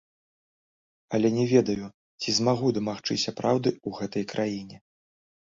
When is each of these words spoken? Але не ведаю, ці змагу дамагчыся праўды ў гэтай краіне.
Але 1.17 1.29
не 1.37 1.45
ведаю, 1.51 1.85
ці 2.21 2.29
змагу 2.39 2.73
дамагчыся 2.79 3.35
праўды 3.43 3.69
ў 3.75 3.89
гэтай 4.01 4.27
краіне. 4.35 4.77